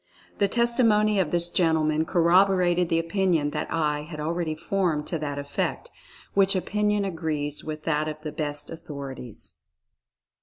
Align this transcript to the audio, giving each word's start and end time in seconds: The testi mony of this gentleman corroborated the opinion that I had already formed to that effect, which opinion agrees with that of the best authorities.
The 0.39 0.49
testi 0.49 0.83
mony 0.83 1.19
of 1.19 1.29
this 1.29 1.51
gentleman 1.51 2.05
corroborated 2.05 2.89
the 2.89 2.97
opinion 2.97 3.51
that 3.51 3.71
I 3.71 4.01
had 4.01 4.19
already 4.19 4.55
formed 4.55 5.05
to 5.05 5.19
that 5.19 5.37
effect, 5.37 5.91
which 6.33 6.55
opinion 6.55 7.05
agrees 7.05 7.63
with 7.63 7.83
that 7.83 8.07
of 8.07 8.17
the 8.23 8.31
best 8.31 8.71
authorities. 8.71 9.53